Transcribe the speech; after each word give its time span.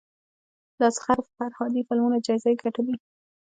د 0.77 0.81
اصغر 0.89 1.17
فرهادي 1.37 1.81
فلمونه 1.87 2.17
جایزې 2.25 2.53
ګټلي. 2.63 2.95